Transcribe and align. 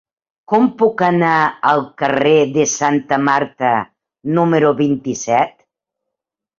Com 0.53 0.63
puc 0.79 1.03
anar 1.07 1.33
al 1.73 1.83
carrer 2.03 2.33
de 2.57 2.67
Santa 2.73 3.21
Marta 3.29 3.73
número 4.41 4.77
vint-i-set? 4.85 5.59